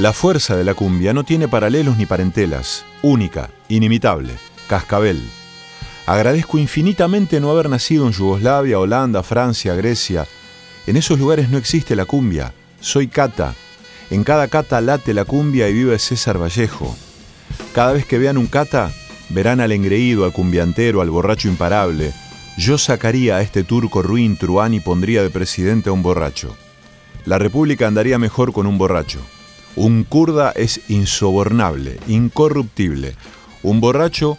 [0.00, 4.32] La fuerza de la cumbia no tiene paralelos ni parentelas, única, inimitable,
[4.66, 5.22] cascabel.
[6.06, 10.26] Agradezco infinitamente no haber nacido en Yugoslavia, Holanda, Francia, Grecia.
[10.86, 12.54] En esos lugares no existe la cumbia.
[12.80, 13.54] Soy cata.
[14.10, 16.96] En cada cata late la cumbia y vive César Vallejo.
[17.74, 18.90] Cada vez que vean un cata,
[19.28, 22.14] verán al engreído, al cumbiantero, al borracho imparable.
[22.56, 26.56] Yo sacaría a este turco ruin truán y pondría de presidente a un borracho.
[27.26, 29.20] La república andaría mejor con un borracho.
[29.76, 33.14] Un kurda es insobornable, incorruptible.
[33.62, 34.36] Un borracho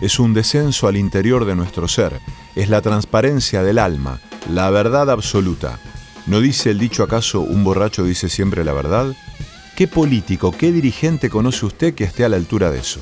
[0.00, 2.18] es un descenso al interior de nuestro ser,
[2.56, 5.78] es la transparencia del alma, la verdad absoluta.
[6.26, 9.14] ¿No dice el dicho acaso un borracho dice siempre la verdad?
[9.76, 13.00] ¿Qué político, qué dirigente conoce usted que esté a la altura de eso?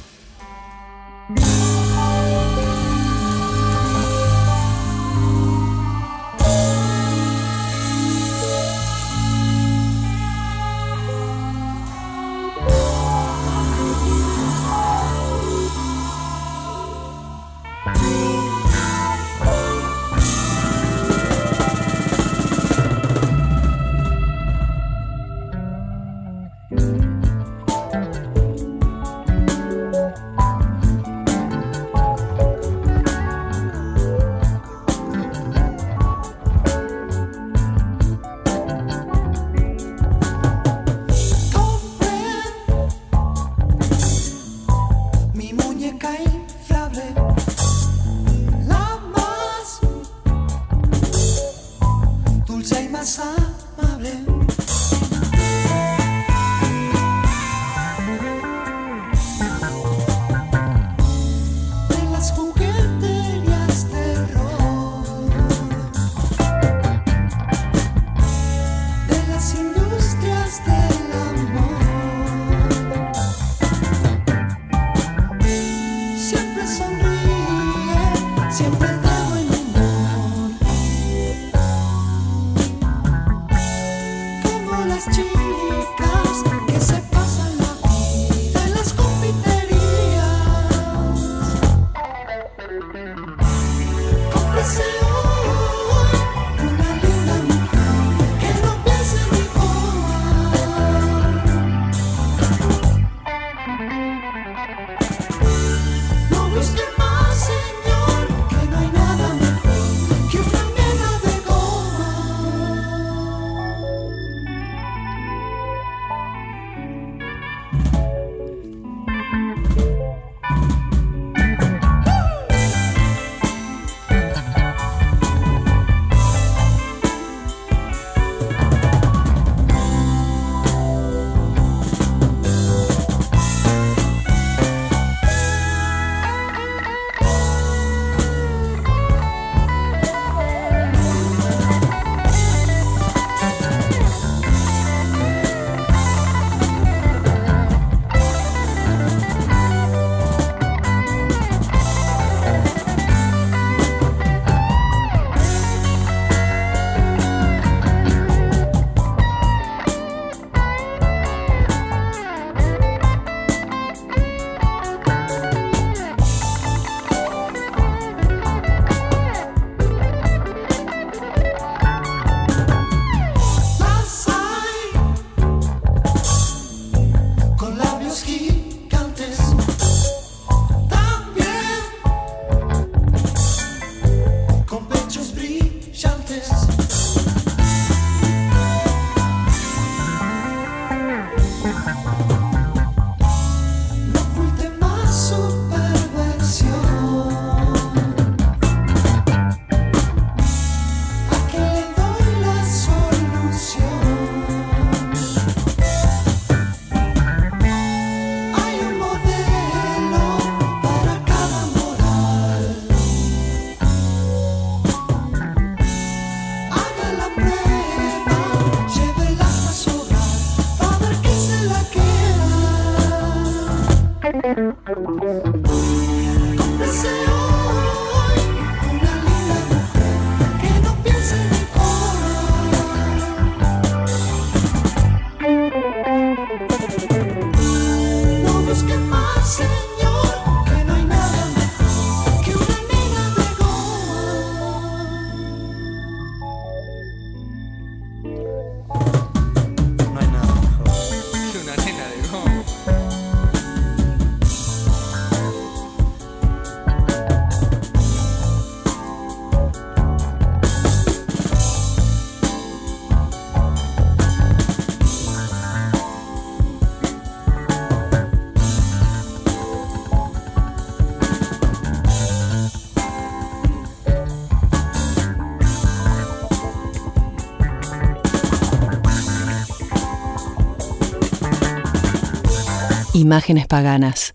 [283.30, 284.34] Imágenes paganas.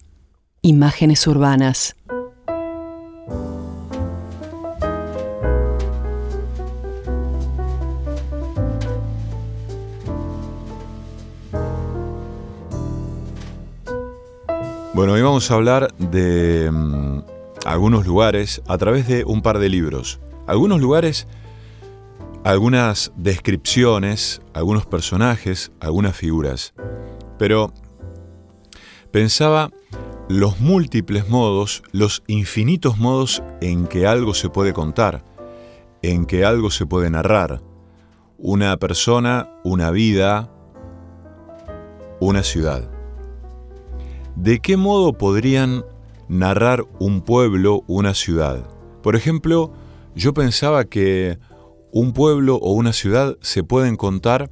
[0.61, 1.97] Imágenes urbanas.
[14.93, 17.19] Bueno, hoy vamos a hablar de mm,
[17.65, 20.21] algunos lugares a través de un par de libros.
[20.47, 21.27] Algunos lugares,
[22.45, 26.73] algunas descripciones, algunos personajes, algunas figuras.
[27.37, 27.73] Pero
[29.15, 29.71] pensaba
[30.27, 35.23] los múltiples modos, los infinitos modos en que algo se puede contar,
[36.01, 37.61] en que algo se puede narrar.
[38.37, 40.51] Una persona, una vida,
[42.19, 42.91] una ciudad.
[44.35, 45.85] ¿De qué modo podrían
[46.27, 48.67] narrar un pueblo, una ciudad?
[49.01, 49.71] Por ejemplo,
[50.13, 51.39] yo pensaba que
[51.93, 54.51] un pueblo o una ciudad se pueden contar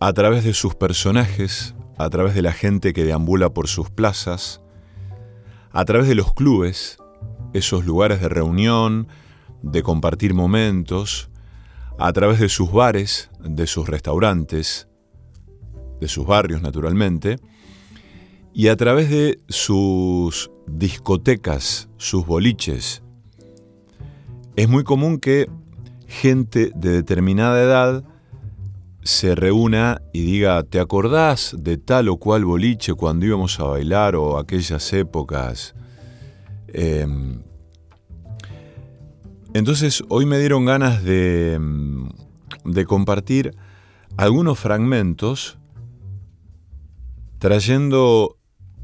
[0.00, 4.60] a través de sus personajes, a través de la gente que deambula por sus plazas,
[5.72, 6.98] a través de los clubes,
[7.52, 9.08] esos lugares de reunión,
[9.62, 11.30] de compartir momentos,
[11.98, 14.88] a través de sus bares, de sus restaurantes,
[16.00, 17.38] de sus barrios naturalmente,
[18.52, 23.02] y a través de sus discotecas, sus boliches.
[24.56, 25.48] Es muy común que
[26.06, 28.04] gente de determinada edad
[29.04, 34.16] se reúna y diga, ¿te acordás de tal o cual boliche cuando íbamos a bailar
[34.16, 35.74] o aquellas épocas?
[36.68, 37.42] Em,
[39.52, 41.60] entonces hoy me dieron ganas de,
[42.64, 43.54] de compartir
[44.16, 45.58] algunos fragmentos
[47.38, 48.38] trayendo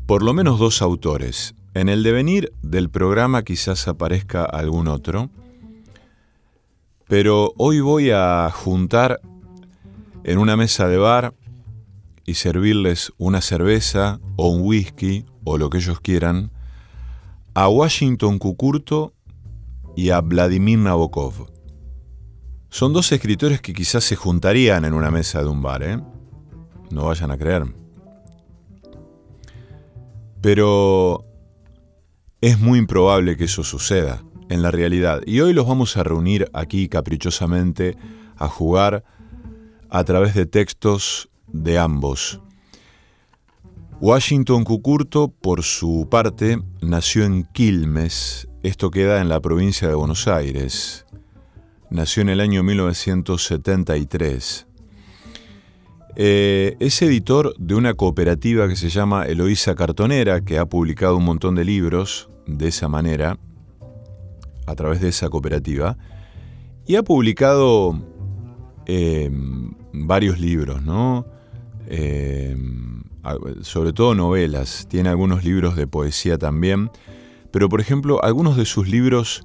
[0.06, 1.55] por lo menos dos autores.
[1.73, 5.31] En el devenir del programa quizás aparezca algún otro,
[7.08, 9.20] pero hoy voy a juntar
[10.25, 11.34] en una mesa de bar
[12.26, 16.50] y servirles una cerveza o un whisky o lo que ellos quieran
[17.55, 19.12] a Washington Cucurto
[19.96, 21.50] y a Vladimir Nabokov.
[22.69, 26.00] Son dos escritores que quizás se juntarían en una mesa de un bar, ¿eh?
[26.90, 27.64] No vayan a creer.
[30.40, 31.25] Pero
[32.40, 35.20] es muy improbable que eso suceda en la realidad.
[35.26, 37.96] Y hoy los vamos a reunir aquí caprichosamente
[38.37, 39.05] a jugar
[39.90, 42.40] a través de textos de ambos.
[44.00, 50.28] Washington Cucurto, por su parte, nació en Quilmes, esto queda en la provincia de Buenos
[50.28, 51.04] Aires.
[51.90, 54.66] Nació en el año 1973.
[56.16, 61.25] Eh, es editor de una cooperativa que se llama Eloísa Cartonera, que ha publicado un
[61.25, 63.38] montón de libros de esa manera,
[64.66, 65.97] a través de esa cooperativa,
[66.87, 67.99] y ha publicado
[68.87, 71.26] em, varios libros, ¿no?
[71.87, 73.02] Em,
[73.62, 76.90] sobre todo novelas, tiene algunos libros de poesía también,
[77.50, 79.44] pero por ejemplo, algunos de sus libros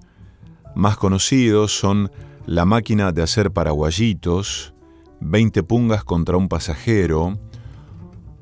[0.76, 2.12] más conocidos son
[2.46, 4.76] La máquina de hacer paraguayitos,
[5.20, 7.40] 20 pungas contra un pasajero,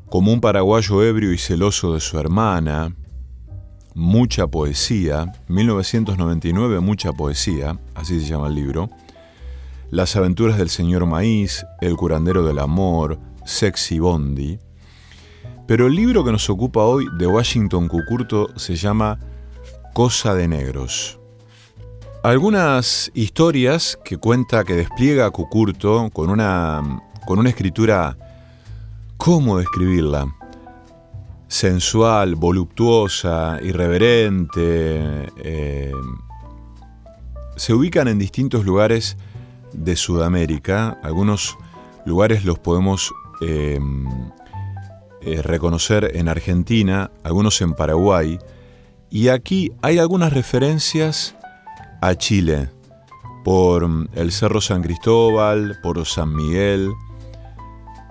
[0.10, 2.94] como un paraguayo ebrio y celoso de su hermana,
[3.96, 8.90] mucha poesía, 1999 mucha poesía, así se llama el libro,
[9.94, 14.58] Las aventuras del señor Maíz, El curandero del amor, Sexy Bondi,
[15.68, 19.20] pero el libro que nos ocupa hoy de Washington Cucurto se llama
[19.94, 21.20] Cosa de Negros.
[22.24, 28.18] Algunas historias que cuenta, que despliega Cucurto con una, con una escritura,
[29.18, 30.26] ¿cómo describirla?
[31.48, 35.30] Sensual, voluptuosa, irreverente.
[35.38, 35.94] Eh,
[37.58, 39.18] se ubican en distintos lugares
[39.74, 41.00] de Sudamérica.
[41.04, 41.58] Algunos
[42.06, 43.80] lugares los podemos eh,
[45.22, 48.40] eh, reconocer en Argentina, algunos en Paraguay.
[49.10, 51.36] Y aquí hay algunas referencias
[52.02, 52.70] a Chile,
[53.44, 56.92] por el Cerro San Cristóbal, por San Miguel.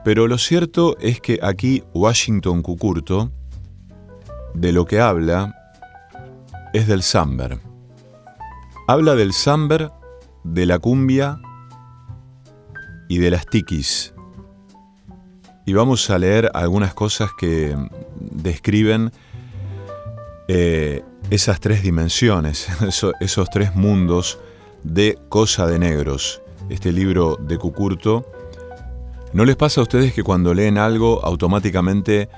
[0.04, 3.30] Pero lo cierto es que aquí Washington Cucurto,
[4.54, 5.54] de lo que habla,
[6.72, 7.58] es del samber.
[8.88, 9.90] Habla del samber,
[10.44, 11.40] de la cumbia
[13.12, 14.14] y de las tiquis.
[15.66, 17.76] Y vamos a leer algunas cosas que
[18.18, 19.12] describen
[20.48, 22.68] eh, esas tres dimensiones,
[23.20, 24.38] esos, tres mundos
[24.82, 26.40] de Cosa de Negros,
[26.70, 28.24] este libro de Cucurto.
[29.34, 32.30] ¿No les pasa a ustedes que cuando leen algo automáticamente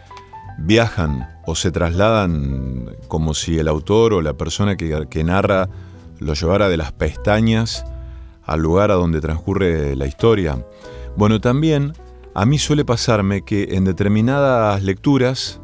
[0.58, 5.68] viajan o se trasladan como si el autor o la persona que, que narra
[6.18, 7.84] lo llevara de las pestañas
[8.44, 10.64] al lugar a donde transcurre la historia?
[11.16, 11.92] Bueno, también
[12.34, 15.60] a mí suele pasarme que en determinadas lecturas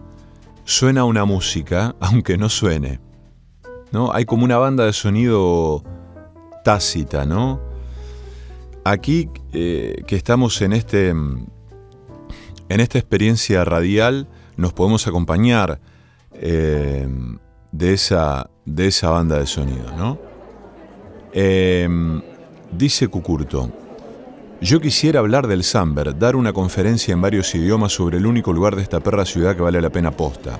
[0.64, 3.00] suena una música, aunque no suene.
[3.90, 4.12] ¿no?
[4.12, 5.82] Hay como una banda de sonido
[6.64, 7.60] tácita, ¿no?
[8.84, 11.48] Aquí eh, que estamos en, este, en
[12.68, 15.80] esta experiencia radial, nos podemos acompañar
[16.34, 17.08] eh,
[17.72, 20.18] de, esa, de esa banda de sonido, ¿no?
[21.32, 21.88] Eh,
[22.72, 23.70] dice Cucurto,
[24.60, 28.76] yo quisiera hablar del Samber, dar una conferencia en varios idiomas sobre el único lugar
[28.76, 30.58] de esta perra ciudad que vale la pena posta.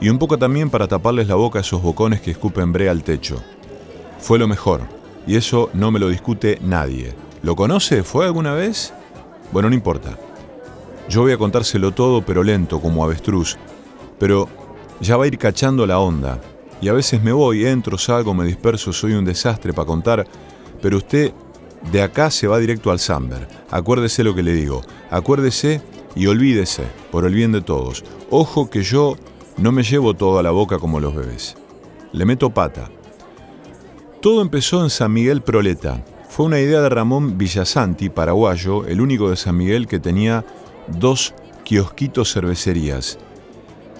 [0.00, 3.02] Y un poco también para taparles la boca a esos bocones que escupen brea al
[3.02, 3.42] techo.
[4.20, 4.82] Fue lo mejor,
[5.26, 7.14] y eso no me lo discute nadie.
[7.42, 8.04] ¿Lo conoce?
[8.04, 8.94] ¿Fue alguna vez?
[9.52, 10.18] Bueno, no importa.
[11.08, 13.56] Yo voy a contárselo todo, pero lento, como avestruz.
[14.18, 14.48] Pero
[15.00, 16.40] ya va a ir cachando la onda.
[16.80, 20.26] Y a veces me voy, entro, salgo, me disperso, soy un desastre para contar.
[20.84, 21.32] Pero usted
[21.92, 23.48] de acá se va directo al Samber.
[23.70, 24.82] Acuérdese lo que le digo.
[25.08, 25.80] Acuérdese
[26.14, 28.04] y olvídese, por el bien de todos.
[28.28, 29.16] Ojo que yo
[29.56, 31.56] no me llevo todo a la boca como los bebés.
[32.12, 32.90] Le meto pata.
[34.20, 36.04] Todo empezó en San Miguel Proleta.
[36.28, 40.44] Fue una idea de Ramón Villasanti, paraguayo, el único de San Miguel que tenía
[40.86, 41.32] dos
[41.64, 43.18] kiosquitos cervecerías.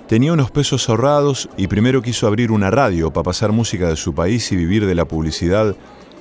[0.07, 4.15] Tenía unos pesos ahorrados y primero quiso abrir una radio para pasar música de su
[4.15, 5.75] país y vivir de la publicidad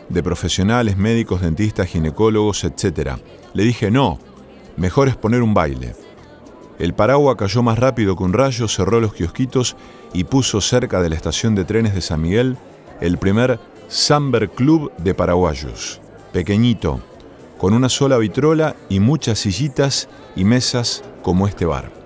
[0.09, 3.17] de profesionales, médicos, dentistas, ginecólogos, etc.
[3.53, 4.19] Le dije no,
[4.77, 5.95] mejor es poner un baile.
[6.79, 9.75] El paraguas cayó más rápido que un rayo, cerró los kiosquitos
[10.13, 12.57] y puso cerca de la estación de trenes de San Miguel
[12.99, 16.01] el primer Samber Club de paraguayos.
[16.31, 16.99] Pequeñito,
[17.57, 22.02] con una sola vitrola y muchas sillitas y mesas como este bar.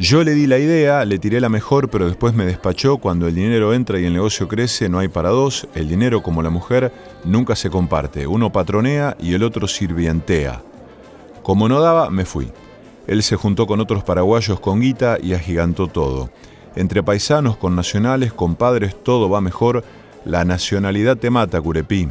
[0.00, 3.34] Yo le di la idea, le tiré la mejor, pero después me despachó, cuando el
[3.34, 6.92] dinero entra y el negocio crece, no hay para dos, el dinero como la mujer
[7.24, 10.62] nunca se comparte, uno patronea y el otro sirvientea.
[11.42, 12.52] Como no daba, me fui.
[13.08, 16.30] Él se juntó con otros paraguayos con guita y agigantó todo.
[16.76, 19.82] Entre paisanos, con nacionales, con padres, todo va mejor.
[20.24, 22.08] La nacionalidad te mata, Curepí.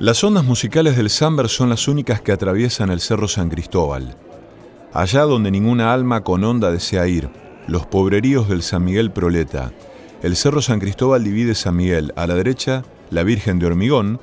[0.00, 4.16] Las ondas musicales del Samber son las únicas que atraviesan el Cerro San Cristóbal.
[4.94, 7.30] Allá donde ninguna alma con onda desea ir,
[7.66, 9.72] los pobreríos del San Miguel Proleta.
[10.22, 12.12] El Cerro San Cristóbal divide San Miguel.
[12.14, 14.20] A la derecha, la Virgen de Hormigón,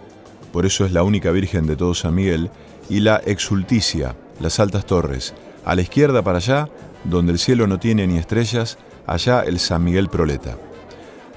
[0.54, 2.52] por eso es la única Virgen de todo San Miguel,
[2.88, 5.34] y la Exulticia, las altas torres.
[5.66, 6.70] A la izquierda para allá,
[7.04, 10.56] donde el cielo no tiene ni estrellas, allá el San Miguel Proleta.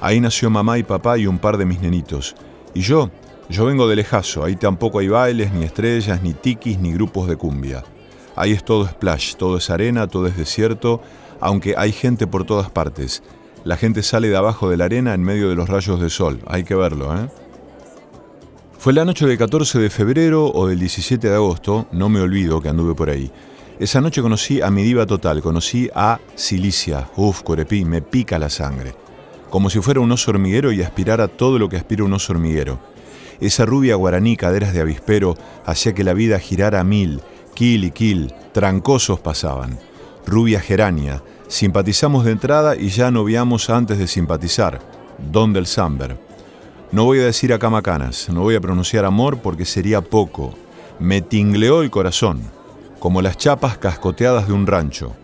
[0.02, 2.36] Ahí nació mamá y papá y un par de mis nenitos.
[2.74, 3.10] Y yo,
[3.48, 7.36] yo vengo de lejazo, ahí tampoco hay bailes, ni estrellas, ni tiquis, ni grupos de
[7.36, 7.82] cumbia.
[8.36, 11.00] Ahí es todo splash, todo es arena, todo es desierto,
[11.40, 13.22] aunque hay gente por todas partes.
[13.64, 16.40] La gente sale de abajo de la arena en medio de los rayos de sol,
[16.46, 17.28] hay que verlo, ¿eh?
[18.78, 22.60] Fue la noche del 14 de febrero o del 17 de agosto, no me olvido
[22.60, 23.30] que anduve por ahí.
[23.78, 27.08] Esa noche conocí a mi diva total, conocí a Silicia.
[27.16, 28.94] Uf, Corepí, me pica la sangre.
[29.50, 32.80] Como si fuera un oso hormiguero y aspirara todo lo que aspira un oso hormiguero.
[33.40, 37.20] Esa rubia guaraní, caderas de avispero, hacía que la vida girara a mil.
[37.54, 39.78] Kill y kill, trancosos pasaban.
[40.26, 44.80] Rubia gerania, simpatizamos de entrada y ya noviamos antes de simpatizar.
[45.30, 46.18] Don del Samber.
[46.92, 50.54] No voy a decir acá macanas, no voy a pronunciar amor porque sería poco.
[50.98, 52.42] Me tingleó el corazón,
[52.98, 55.14] como las chapas cascoteadas de un rancho.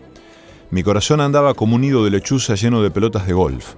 [0.71, 3.73] Mi corazón andaba como un nido de lechuza lleno de pelotas de golf.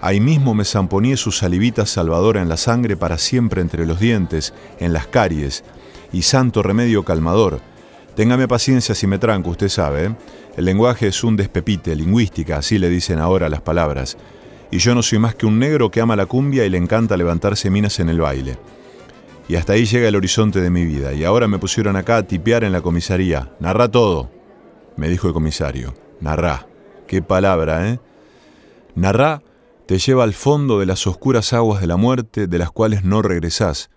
[0.00, 4.54] Ahí mismo me zamponí su salivita salvadora en la sangre para siempre entre los dientes,
[4.78, 5.64] en las caries,
[6.16, 7.60] y santo remedio calmador.
[8.14, 10.06] Téngame paciencia si me tranco, usted sabe.
[10.06, 10.16] ¿eh?
[10.56, 14.16] El lenguaje es un despepite, lingüística, así le dicen ahora las palabras
[14.70, 17.16] y yo no soy más que un negro que ama la cumbia y le encanta
[17.16, 18.58] levantarse minas en el baile.
[19.48, 22.22] Y hasta ahí llega el horizonte de mi vida, y ahora me pusieron acá a
[22.24, 23.52] tipear en la comisaría.
[23.60, 24.28] Narra todo,
[24.96, 25.94] me dijo el comisario.
[26.20, 26.66] Narrá.
[27.06, 28.00] Qué palabra, ¿eh?
[28.96, 29.42] Narrá
[29.86, 33.22] te lleva al fondo de las oscuras aguas de la muerte de las cuales no
[33.22, 33.90] regresás,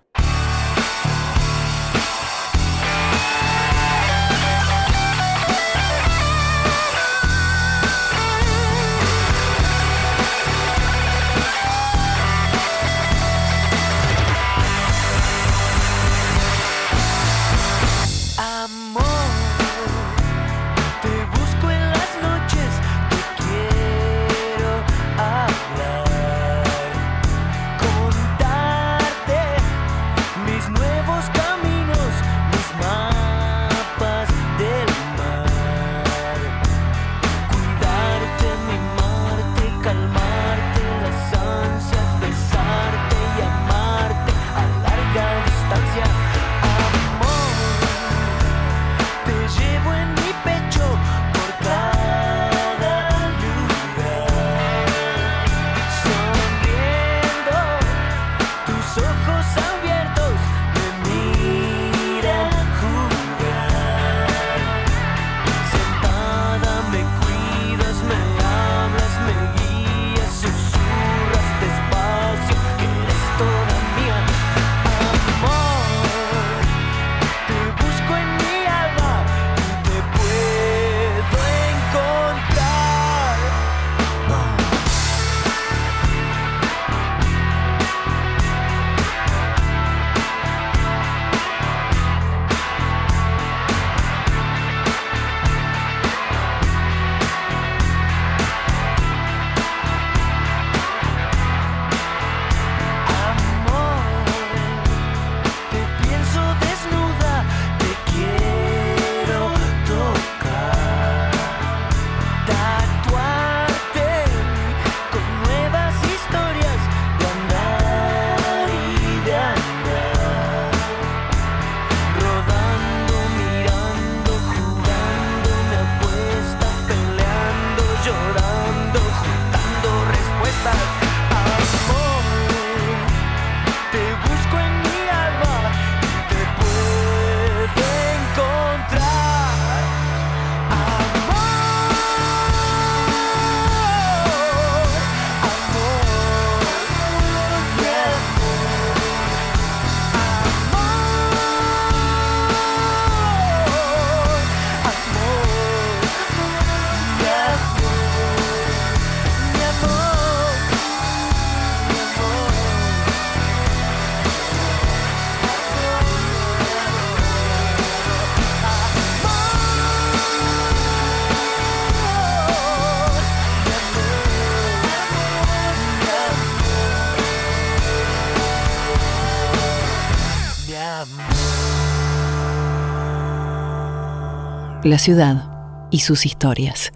[184.90, 186.92] La ciudad y sus historias.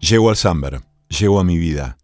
[0.00, 1.96] Llego al Samber, llego a mi vida.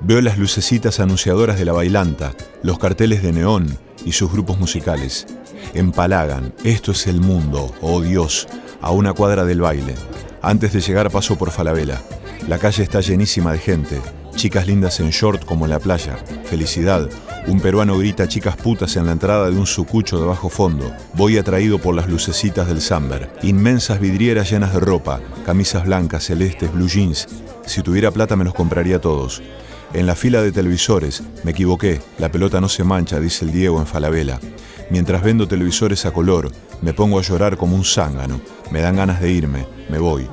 [0.00, 2.32] Veo las lucecitas anunciadoras de la bailanta,
[2.64, 5.28] los carteles de neón y sus grupos musicales.
[5.74, 8.48] Empalagan, esto es el mundo, oh Dios,
[8.80, 9.94] a una cuadra del baile.
[10.42, 12.02] Antes de llegar paso por Falabella.
[12.48, 14.00] La calle está llenísima de gente,
[14.34, 16.16] chicas lindas en short como en la playa.
[16.44, 17.08] Felicidad,
[17.46, 20.92] un peruano grita chicas putas en la entrada de un sucucho de bajo fondo.
[21.14, 23.30] Voy atraído por las lucecitas del Samber.
[23.42, 27.26] Inmensas vidrieras llenas de ropa, camisas blancas, celestes, blue jeans.
[27.66, 29.42] Si tuviera plata me los compraría todos.
[29.92, 33.78] En la fila de televisores, me equivoqué, la pelota no se mancha, dice el Diego
[33.78, 34.40] en Falabella.
[34.90, 38.40] Mientras vendo televisores a color, me pongo a llorar como un zángano.
[38.70, 40.28] Me dan ganas de irme, me voy.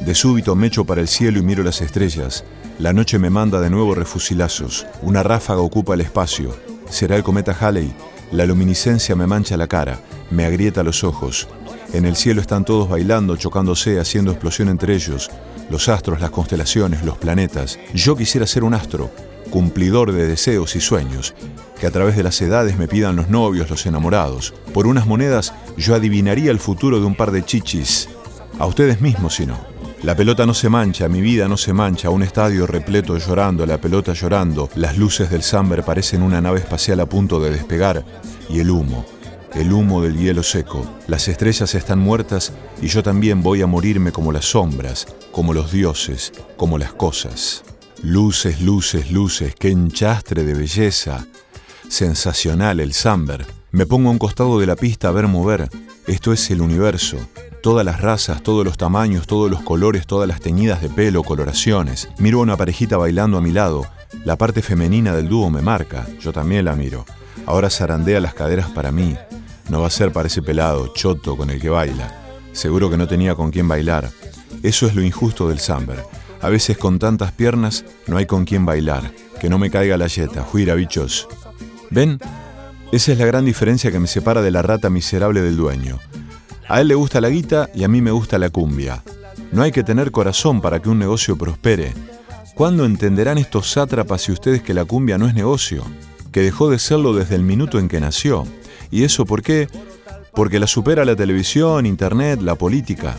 [0.00, 2.44] De súbito me echo para el cielo y miro las estrellas.
[2.78, 4.86] La noche me manda de nuevo refusilazos.
[5.02, 6.56] Una ráfaga ocupa el espacio.
[6.88, 7.92] Será el cometa Halley.
[8.30, 11.48] La luminiscencia me mancha la cara, me agrieta los ojos.
[11.92, 15.30] En el cielo están todos bailando, chocándose, haciendo explosión entre ellos
[15.70, 17.78] los astros, las constelaciones, los planetas.
[17.94, 19.10] Yo quisiera ser un astro,
[19.50, 21.34] cumplidor de deseos y sueños,
[21.78, 24.54] que a través de las edades me pidan los novios, los enamorados.
[24.72, 28.08] Por unas monedas yo adivinaría el futuro de un par de chichis.
[28.58, 29.77] A ustedes mismos, si no.
[30.02, 33.80] La pelota no se mancha, mi vida no se mancha, un estadio repleto llorando, la
[33.80, 38.04] pelota llorando, las luces del Samber parecen una nave espacial a punto de despegar,
[38.48, 39.04] y el humo,
[39.54, 40.86] el humo del hielo seco.
[41.08, 45.72] Las estrellas están muertas y yo también voy a morirme como las sombras, como los
[45.72, 47.64] dioses, como las cosas.
[48.00, 51.26] Luces, luces, luces, qué enchastre de belleza.
[51.88, 53.46] Sensacional el Samber.
[53.72, 55.68] Me pongo a un costado de la pista a ver mover.
[56.06, 57.18] Esto es el universo.
[57.62, 62.08] Todas las razas, todos los tamaños, todos los colores, todas las teñidas de pelo, coloraciones.
[62.18, 63.84] Miro a una parejita bailando a mi lado.
[64.24, 66.06] La parte femenina del dúo me marca.
[66.20, 67.04] Yo también la miro.
[67.46, 69.16] Ahora zarandea las caderas para mí.
[69.68, 72.14] No va a ser para ese pelado, choto, con el que baila.
[72.52, 74.08] Seguro que no tenía con quién bailar.
[74.62, 76.04] Eso es lo injusto del samber.
[76.40, 79.12] A veces con tantas piernas no hay con quién bailar.
[79.40, 81.26] Que no me caiga la yeta, juira bichos.
[81.90, 82.20] ¿Ven?
[82.92, 85.98] Esa es la gran diferencia que me separa de la rata miserable del dueño.
[86.68, 89.02] A él le gusta la guita y a mí me gusta la cumbia.
[89.52, 91.94] No hay que tener corazón para que un negocio prospere.
[92.54, 95.82] ¿Cuándo entenderán estos sátrapas y ustedes que la cumbia no es negocio?
[96.30, 98.44] Que dejó de serlo desde el minuto en que nació.
[98.90, 99.68] ¿Y eso por qué?
[100.34, 103.16] Porque la supera la televisión, internet, la política.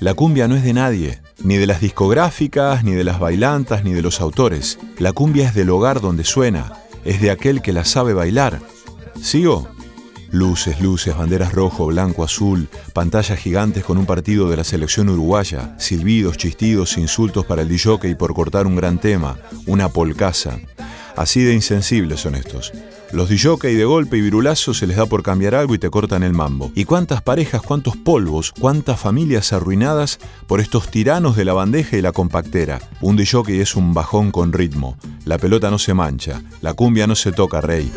[0.00, 3.92] La cumbia no es de nadie, ni de las discográficas, ni de las bailantas, ni
[3.92, 4.78] de los autores.
[4.98, 6.72] La cumbia es del hogar donde suena,
[7.04, 8.58] es de aquel que la sabe bailar.
[9.20, 9.68] ¿Sigo?
[10.32, 15.74] Luces, luces, banderas rojo, blanco, azul, pantallas gigantes con un partido de la selección uruguaya,
[15.78, 20.60] silbidos, chistidos, insultos para el DJ por cortar un gran tema, una polcasa.
[21.16, 22.72] Así de insensibles son estos.
[23.12, 26.22] Los y de golpe y virulazo se les da por cambiar algo y te cortan
[26.22, 26.70] el mambo.
[26.76, 32.02] ¿Y cuántas parejas, cuántos polvos, cuántas familias arruinadas por estos tiranos de la bandeja y
[32.02, 32.78] la compactera?
[33.00, 34.96] Un DJ es un bajón con ritmo.
[35.24, 37.92] La pelota no se mancha, la cumbia no se toca, rey.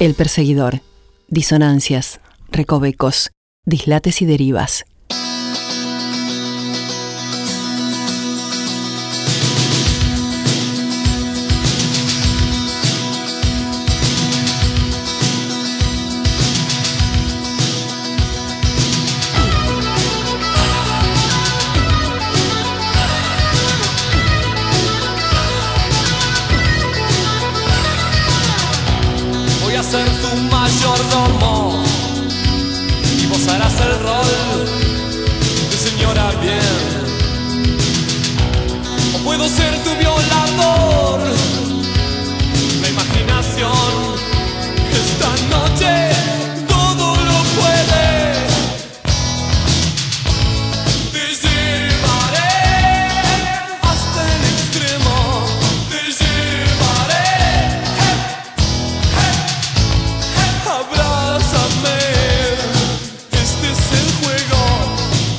[0.00, 0.80] El perseguidor.
[1.26, 2.20] Disonancias,
[2.52, 3.32] recovecos,
[3.64, 4.84] dislates y derivas.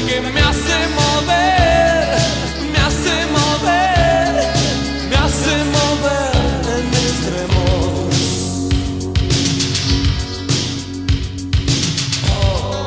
[0.00, 2.18] la que me hace mover,
[2.72, 4.46] me hace mover,
[5.08, 6.34] me hace mover
[6.76, 8.06] en extremos.
[12.30, 12.84] Oh.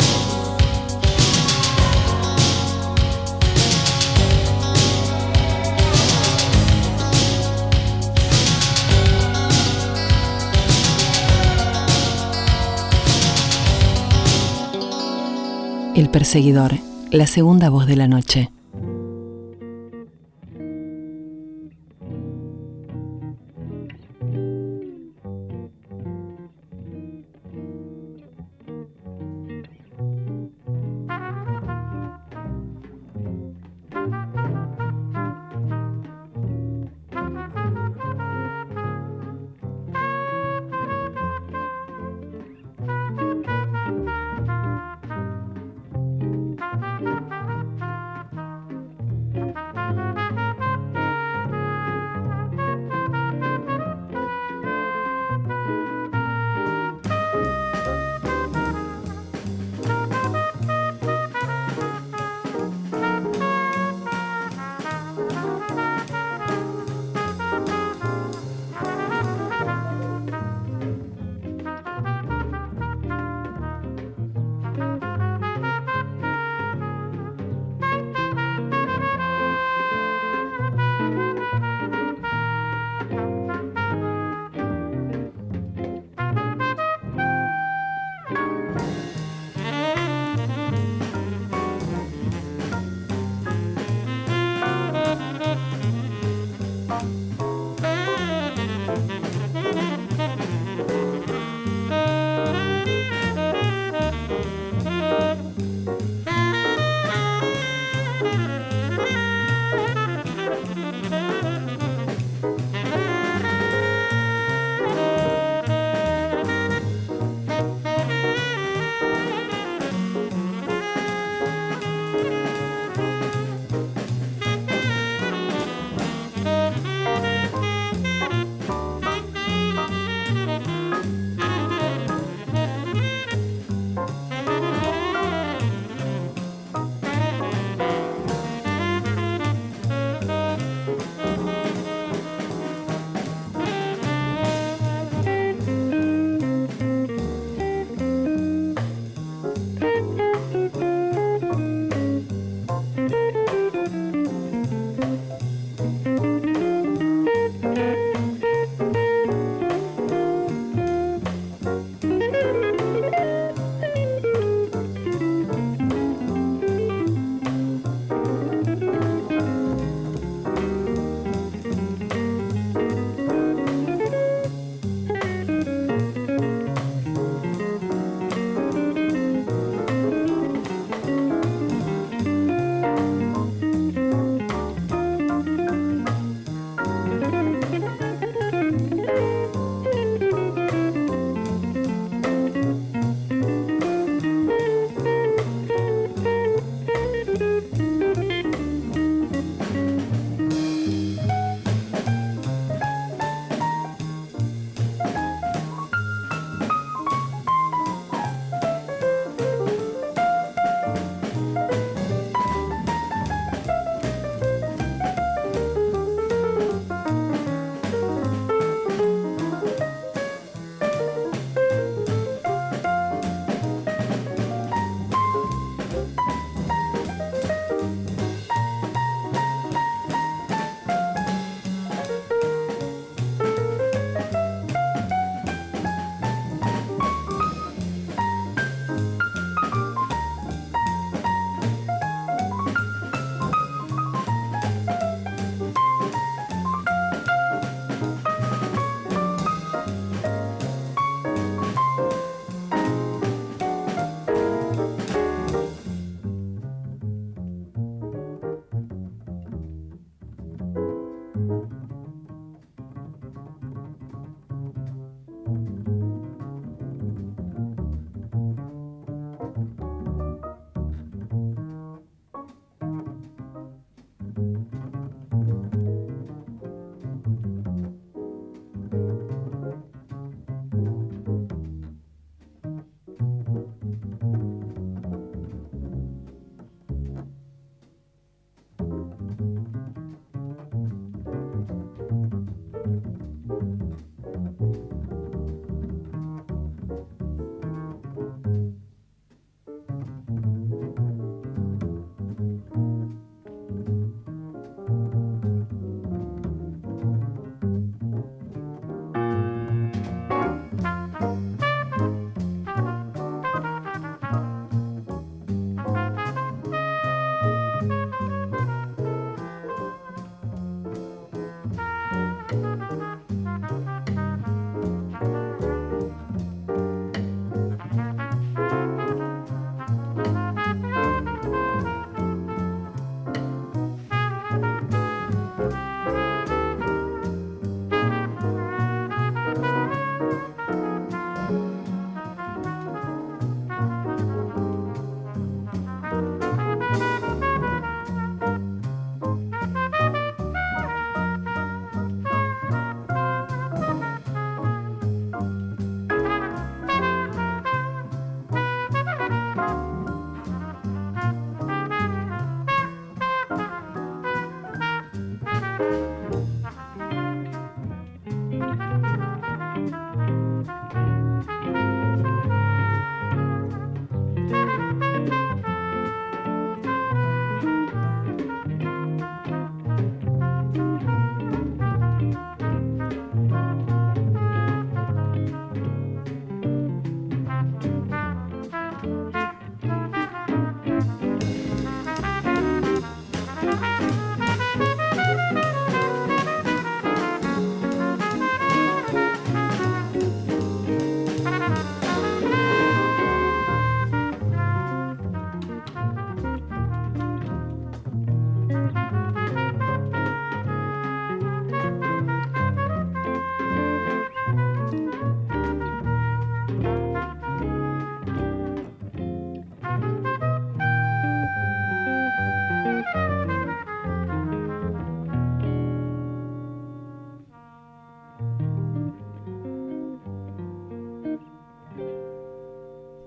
[15.95, 18.51] El perseguidor la segunda voz de la noche.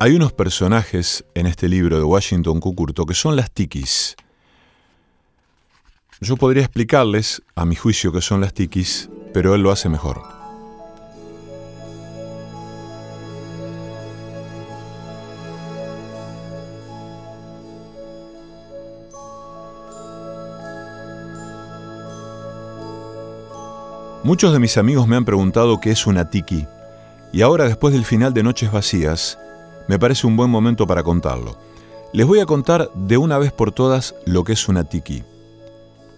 [0.05, 4.17] Hay unos personajes en este libro de Washington Cucurto que son las tikis.
[6.21, 10.21] Yo podría explicarles, a mi juicio, que son las tikis, pero él lo hace mejor.
[24.25, 26.67] Muchos de mis amigos me han preguntado qué es una tiki,
[27.33, 29.39] y ahora después del final de Noches Vacías,
[29.89, 31.57] me parece un buen momento para contarlo.
[32.13, 35.25] Les voy a contar de una vez por todas lo que es una tiki.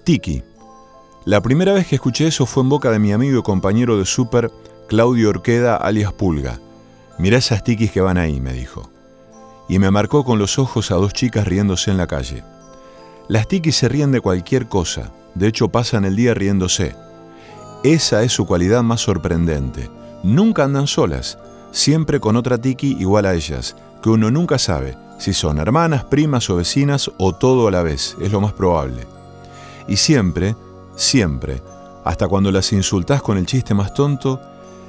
[0.04, 0.42] Tiki.
[1.24, 4.04] La primera vez que escuché eso fue en boca de mi amigo y compañero de
[4.04, 4.50] súper,
[4.88, 6.60] Claudio Orqueda, alias Pulga.
[7.18, 8.90] Mirá esas tikis que van ahí, me dijo.
[9.68, 12.42] Y me marcó con los ojos a dos chicas riéndose en la calle.
[13.28, 16.94] Las tikis se ríen de cualquier cosa, de hecho pasan el día riéndose.
[17.84, 19.90] Esa es su cualidad más sorprendente.
[20.22, 21.38] Nunca andan solas,
[21.74, 26.48] siempre con otra tiki igual a ellas, que uno nunca sabe si son hermanas, primas
[26.48, 29.06] o vecinas o todo a la vez, es lo más probable.
[29.88, 30.54] Y siempre,
[30.96, 31.60] siempre,
[32.04, 34.40] hasta cuando las insultás con el chiste más tonto,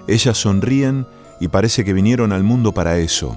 [0.08, 1.08] ellas sonríen
[1.40, 3.36] y parece que vinieron al mundo para eso.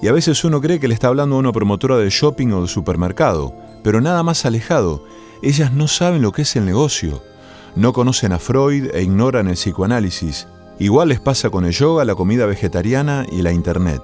[0.00, 2.62] Y a veces uno cree que le está hablando a una promotora de shopping o
[2.62, 5.04] de supermercado, pero nada más alejado,
[5.42, 7.20] ellas no saben lo que es el negocio
[7.76, 10.46] no conocen a Freud e ignoran el psicoanálisis.
[10.78, 14.02] Igual les pasa con el yoga, la comida vegetariana y la internet.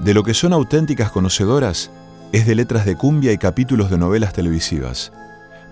[0.00, 1.90] De lo que son auténticas conocedoras
[2.32, 5.12] es de letras de cumbia y capítulos de novelas televisivas,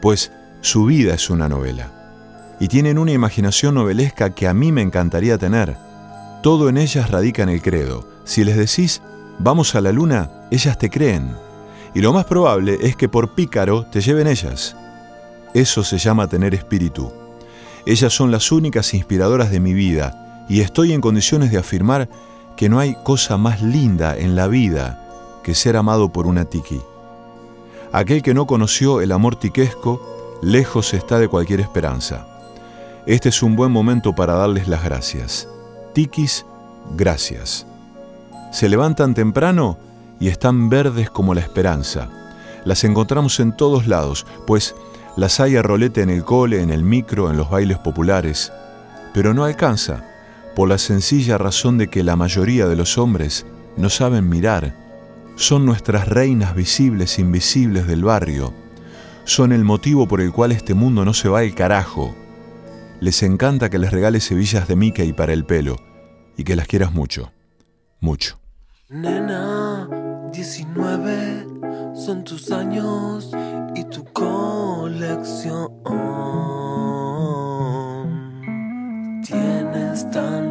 [0.00, 0.30] pues
[0.60, 1.90] su vida es una novela.
[2.60, 5.76] Y tienen una imaginación novelesca que a mí me encantaría tener.
[6.42, 8.08] Todo en ellas radica en el credo.
[8.24, 9.02] Si les decís,
[9.38, 11.36] vamos a la luna, ellas te creen.
[11.92, 14.76] Y lo más probable es que por pícaro te lleven ellas.
[15.54, 17.12] Eso se llama tener espíritu.
[17.84, 22.08] Ellas son las únicas inspiradoras de mi vida y estoy en condiciones de afirmar
[22.56, 26.80] que no hay cosa más linda en la vida que ser amado por una tiki.
[27.92, 32.26] Aquel que no conoció el amor tiquesco, lejos está de cualquier esperanza.
[33.06, 35.48] Este es un buen momento para darles las gracias.
[35.94, 36.44] Tikis,
[36.96, 37.66] gracias.
[38.52, 39.78] Se levantan temprano
[40.18, 42.08] y están verdes como la esperanza.
[42.64, 44.74] Las encontramos en todos lados, pues
[45.16, 48.52] las hay a rolete en el cole, en el micro, en los bailes populares,
[49.14, 50.04] pero no alcanza,
[50.56, 53.44] por la sencilla razón de que la mayoría de los hombres
[53.76, 54.74] no saben mirar.
[55.36, 58.54] Son nuestras reinas visibles e invisibles del barrio.
[59.24, 62.16] Son el motivo por el cual este mundo no se va al carajo.
[63.00, 65.76] Les encanta que les regales hebillas de Mickey para el pelo
[66.38, 67.32] y que las quieras mucho,
[68.00, 68.40] mucho.
[68.88, 69.90] Nena,
[70.32, 71.46] 19
[71.94, 73.30] son tus años
[73.74, 75.70] y tu colección.
[79.22, 80.45] Tienes tantos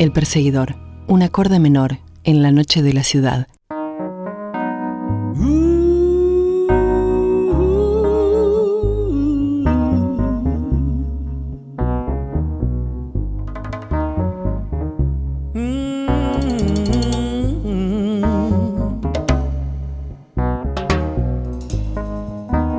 [0.00, 0.76] El perseguidor,
[1.08, 3.48] un acorde menor en la noche de la ciudad.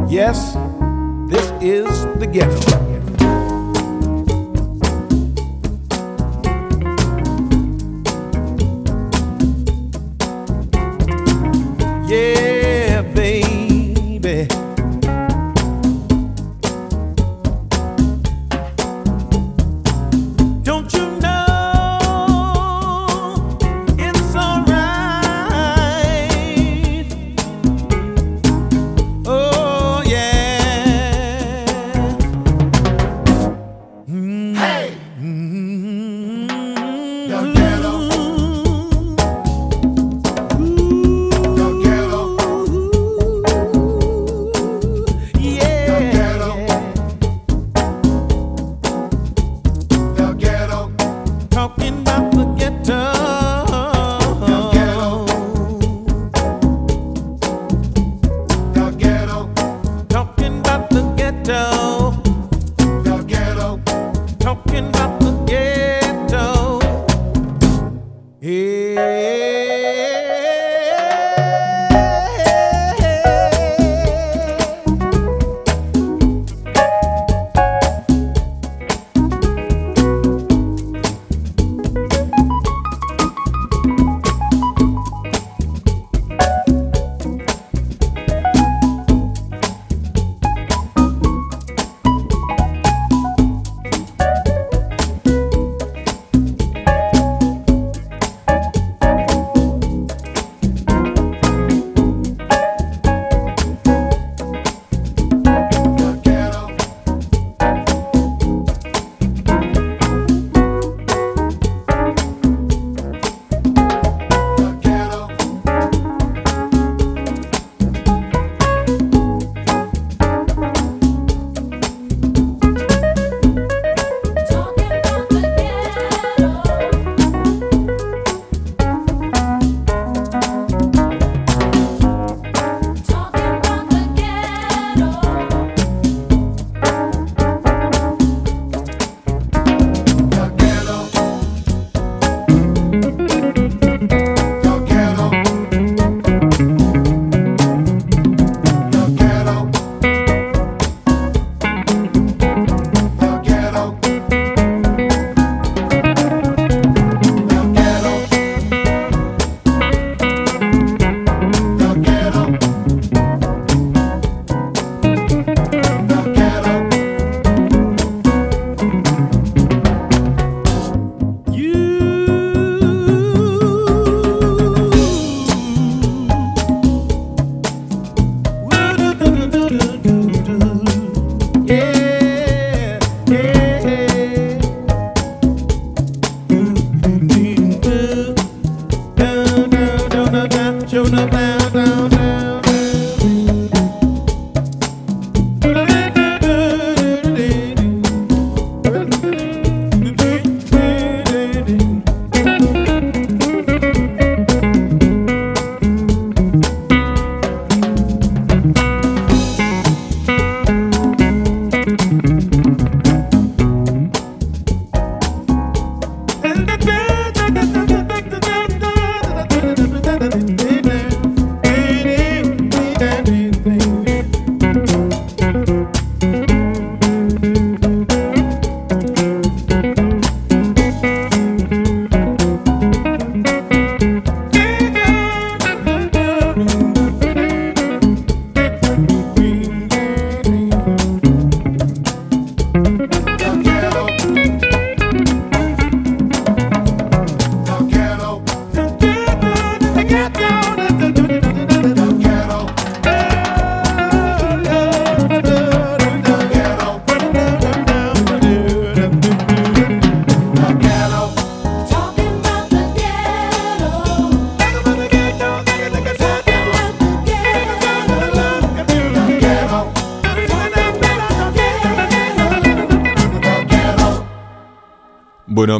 [0.10, 0.58] Yes,
[1.30, 1.86] this is
[2.18, 2.91] the ghetto.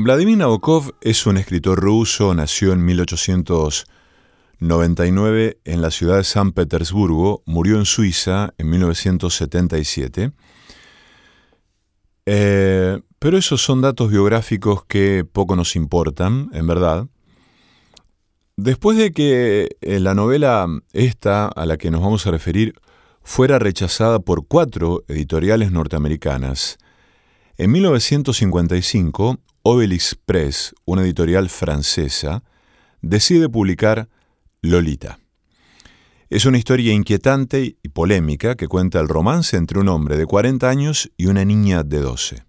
[0.04, 7.44] Vladimir Nabokov es un escritor ruso, nació en 1899 en la ciudad de San Petersburgo,
[7.46, 10.32] murió en Suiza en 1977.
[12.26, 17.06] Eh, pero esos son datos biográficos que poco nos importan, en verdad.
[18.58, 22.74] Después de que eh, la novela esta a la que nos vamos a referir
[23.22, 26.80] fuera rechazada por cuatro editoriales norteamericanas,
[27.58, 32.44] en 1955 Obelix Press, una editorial francesa,
[33.02, 34.10] decide publicar
[34.62, 35.20] Lolita.
[36.32, 40.68] Es una historia inquietante y polémica que cuenta el romance entre un hombre de 40
[40.68, 42.44] años y una niña de 12.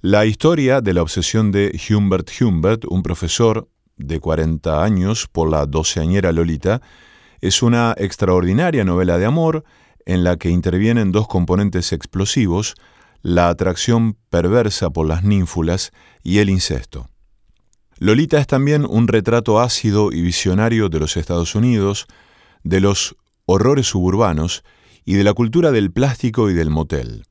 [0.00, 5.66] La historia de la obsesión de Humbert Humbert, un profesor de 40 años por la
[5.66, 6.82] doceañera Lolita,
[7.40, 9.64] es una extraordinaria novela de amor
[10.06, 12.74] en la que intervienen dos componentes explosivos
[13.22, 15.92] la atracción perversa por las ninfulas
[16.22, 17.08] y el incesto.
[17.98, 22.06] Lolita es también un retrato ácido y visionario de los Estados Unidos,
[22.62, 24.64] de los horrores suburbanos
[25.04, 27.24] y de la cultura del plástico y del motel.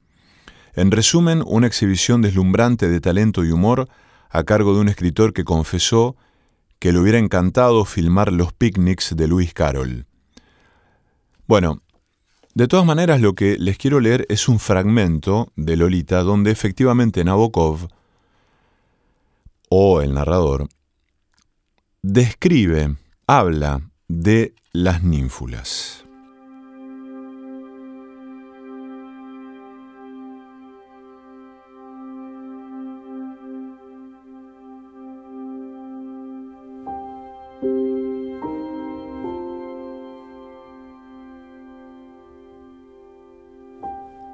[0.74, 3.88] En resumen, una exhibición deslumbrante de talento y humor
[4.30, 6.18] a cargo de un escritor que confesó
[6.80, 10.08] que le hubiera encantado filmar los picnics de Lewis Carroll.
[11.48, 11.82] Bueno,
[12.56, 17.24] de todas maneras, lo que les quiero leer es un fragmento de Lolita donde efectivamente
[17.26, 17.90] Nabokov,
[19.70, 20.70] o el narrador,
[22.02, 22.96] describe,
[23.28, 26.05] habla de las ninfulas.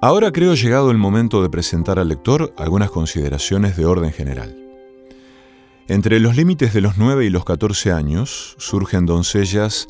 [0.04, 4.58] Ahora creo llegado el momento de presentar al lector algunas consideraciones de orden general.
[5.88, 9.90] Entre los límites de los 9 y los 14 años surgen doncellas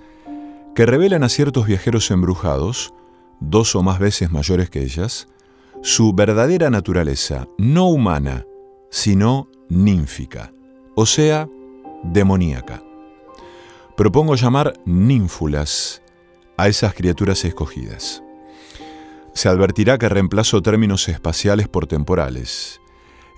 [0.75, 2.93] que revelan a ciertos viajeros embrujados,
[3.39, 5.29] dos o más veces mayores que ellas,
[5.81, 8.45] su verdadera naturaleza, no humana,
[8.89, 10.51] sino ninfica,
[10.93, 11.47] o sea,
[12.03, 12.83] demoníaca.
[13.95, 16.01] Propongo llamar ninfulas
[16.57, 18.21] a esas criaturas escogidas.
[19.33, 22.81] Se advertirá que reemplazo términos espaciales por temporales.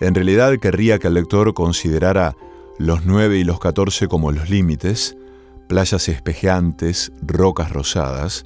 [0.02, 2.36] En realidad querría que el lector considerara
[2.78, 5.16] los 9 y los 14 como los límites,
[5.68, 8.46] playas espejeantes, rocas rosadas,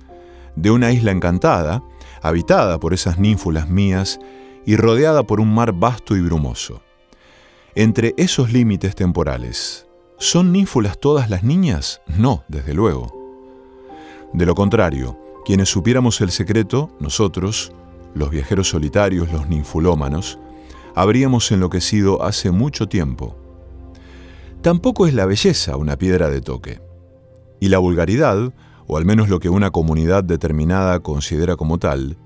[0.55, 1.83] de una isla encantada,
[2.21, 4.19] habitada por esas ninfulas mías
[4.65, 6.81] y rodeada por un mar vasto y brumoso.
[7.75, 9.87] Entre esos límites temporales,
[10.17, 12.01] ¿son ninfulas todas las niñas?
[12.07, 13.13] No, desde luego.
[14.33, 15.17] De lo contrario,
[15.47, 17.71] quienes supiéramos el secreto, nosotros,
[18.13, 20.39] los viajeros solitarios, los ninfulómanos,
[20.93, 23.37] habríamos enloquecido hace mucho tiempo.
[24.61, 26.81] Tampoco es la belleza una piedra de toque.
[27.61, 28.53] Y la vulgaridad,
[28.87, 32.17] o al menos lo que una comunidad determinada considera como tal,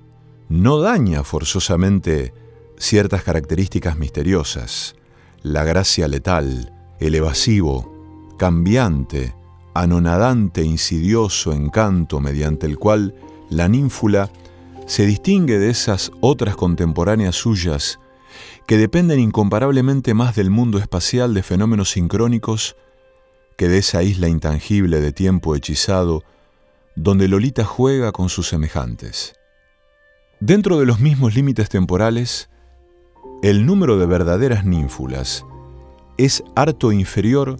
[0.49, 2.33] no daña forzosamente
[2.79, 4.95] ciertas características misteriosas,
[5.43, 9.35] la gracia letal, el evasivo, cambiante,
[9.73, 13.15] anonadante, insidioso encanto mediante el cual
[13.49, 14.29] la ninfula
[14.85, 17.99] se distingue de esas otras contemporáneas suyas
[18.67, 22.75] que dependen incomparablemente más del mundo espacial de fenómenos sincrónicos
[23.57, 26.23] que de esa isla intangible de tiempo hechizado
[26.95, 29.33] donde Lolita juega con sus semejantes.
[30.39, 32.49] Dentro de los mismos límites temporales,
[33.43, 35.45] el número de verdaderas ninfulas
[36.17, 37.57] es harto inferior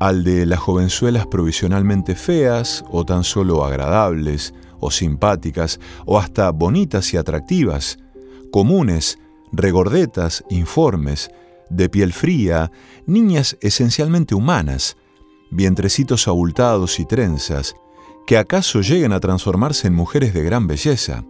[0.00, 7.12] al de las jovenzuelas provisionalmente feas o tan solo agradables o simpáticas o hasta bonitas
[7.12, 7.98] y atractivas,
[8.50, 9.18] comunes,
[9.52, 11.30] regordetas, informes,
[11.68, 12.72] de piel fría,
[13.06, 14.96] niñas esencialmente humanas,
[15.50, 17.74] vientrecitos abultados y trenzas,
[18.26, 21.24] que acaso lleguen a transformarse en mujeres de gran belleza.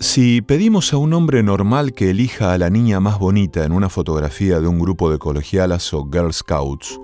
[0.00, 3.88] Si pedimos a un hombre normal que elija a la niña más bonita en una
[3.88, 7.00] fotografía de un grupo de colegialas o Girl Scouts,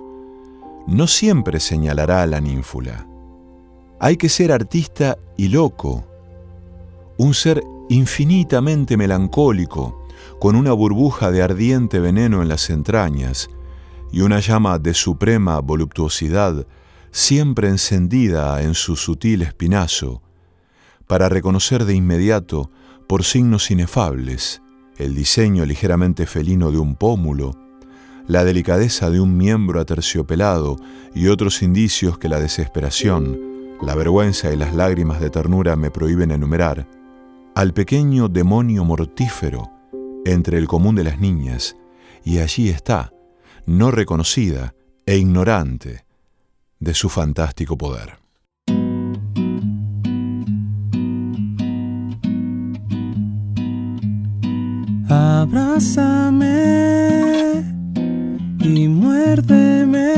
[0.87, 3.07] no siempre señalará a la ninfula.
[3.99, 6.05] Hay que ser artista y loco,
[7.17, 10.05] un ser infinitamente melancólico,
[10.39, 13.49] con una burbuja de ardiente veneno en las entrañas
[14.11, 16.65] y una llama de suprema voluptuosidad
[17.11, 20.21] siempre encendida en su sutil espinazo,
[21.07, 22.71] para reconocer de inmediato,
[23.07, 24.61] por signos inefables,
[24.97, 27.53] el diseño ligeramente felino de un pómulo,
[28.27, 30.77] la delicadeza de un miembro aterciopelado
[31.13, 33.39] y otros indicios que la desesperación,
[33.81, 36.87] la vergüenza y las lágrimas de ternura me prohíben enumerar,
[37.53, 39.71] al pequeño demonio mortífero
[40.25, 41.75] entre el común de las niñas
[42.23, 43.13] y allí está,
[43.65, 44.73] no reconocida
[45.05, 46.05] e ignorante
[46.79, 48.17] de su fantástico poder.
[55.07, 56.65] Abrázame
[58.73, 60.13] y muérdeme.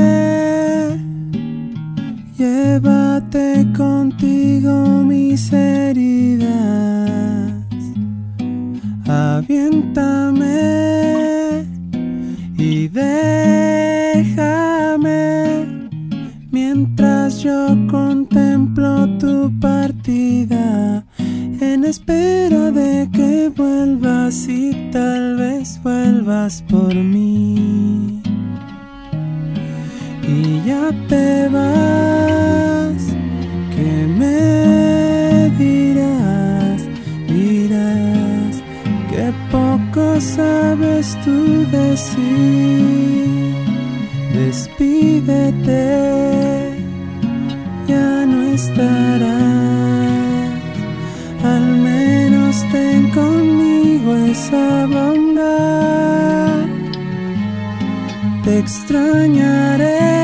[2.38, 6.48] Llévate contigo mis heridas.
[9.06, 10.46] Aviéntame
[12.56, 14.28] y déjame
[16.50, 21.04] mientras yo contemplo tu partida
[21.60, 27.47] en espera de que vuelvas y tal vez vuelvas por mí.
[30.28, 33.02] Y ya te vas,
[33.74, 36.80] que me dirás,
[37.26, 38.54] dirás
[39.10, 41.38] que poco sabes tú
[41.70, 43.54] decir.
[44.34, 45.84] Despídete,
[47.88, 49.58] ya no estarás
[51.44, 56.66] al menos ten conmigo esa bondad.
[58.44, 60.17] Te extrañaré,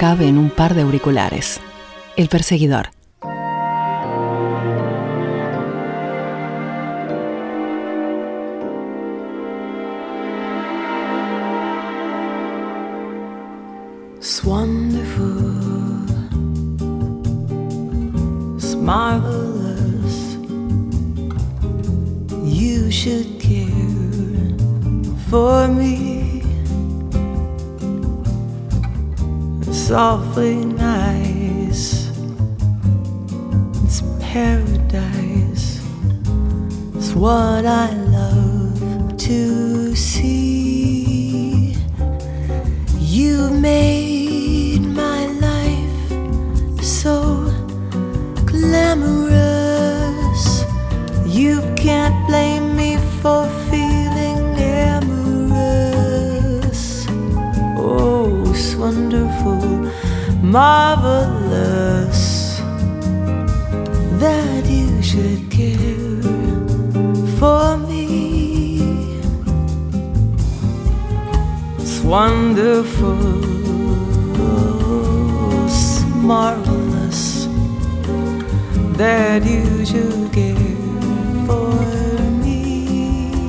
[0.00, 1.60] cabe en un par de auriculares.
[2.16, 2.99] El perseguidor.
[65.10, 66.22] Should care
[67.40, 68.78] for me.
[71.80, 73.18] It's wonderful,
[75.64, 77.48] it's marvelous
[79.00, 80.76] that you should care
[81.48, 81.74] for
[82.44, 83.42] me.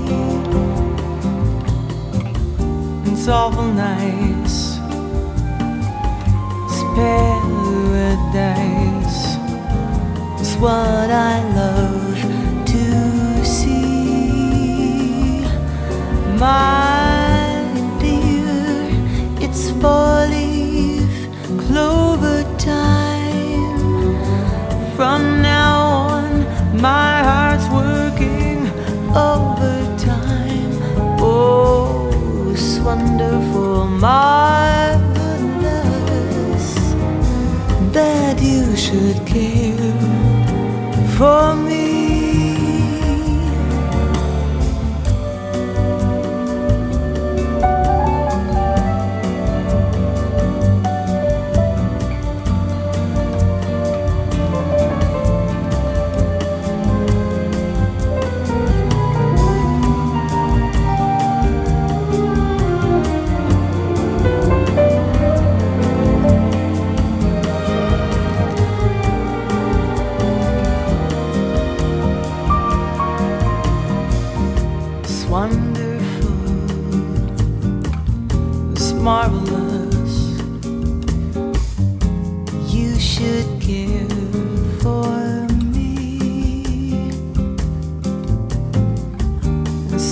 [3.05, 4.79] It's awful nice,
[6.65, 8.80] it's paradise.
[10.61, 12.21] What I love
[12.67, 12.85] to
[13.43, 15.41] see.
[16.37, 17.65] My
[17.99, 18.87] dear,
[19.41, 21.09] it's four leaf
[21.65, 24.21] clover time.
[24.95, 25.79] From now
[26.13, 26.45] on,
[26.79, 28.67] my heart's working
[29.17, 30.77] overtime.
[31.19, 35.01] Oh, it's wonderful, marvelous
[37.93, 39.80] that you should care
[41.21, 41.70] 说。